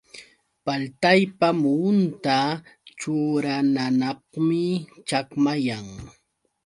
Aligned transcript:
Paltaypa 0.65 1.47
muhunta 1.61 2.37
churananapqmi 2.99 4.63
chakmayan. 5.07 5.87